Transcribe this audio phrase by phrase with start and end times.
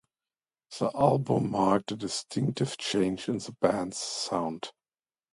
[0.79, 4.71] The album marked a distinctive change in the band's sound.